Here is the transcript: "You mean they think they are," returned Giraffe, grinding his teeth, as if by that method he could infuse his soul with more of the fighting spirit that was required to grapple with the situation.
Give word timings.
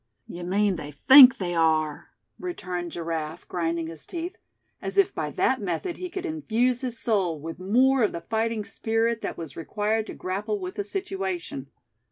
"You 0.25 0.43
mean 0.43 0.77
they 0.77 0.89
think 0.89 1.37
they 1.37 1.53
are," 1.53 2.09
returned 2.39 2.89
Giraffe, 2.91 3.47
grinding 3.47 3.85
his 3.85 4.07
teeth, 4.07 4.35
as 4.81 4.97
if 4.97 5.13
by 5.13 5.29
that 5.29 5.61
method 5.61 5.97
he 5.97 6.09
could 6.09 6.25
infuse 6.25 6.81
his 6.81 6.97
soul 6.99 7.39
with 7.39 7.59
more 7.59 8.01
of 8.01 8.11
the 8.11 8.21
fighting 8.21 8.65
spirit 8.65 9.21
that 9.21 9.37
was 9.37 9.55
required 9.55 10.07
to 10.07 10.15
grapple 10.15 10.57
with 10.57 10.73
the 10.73 10.83
situation. 10.83 11.67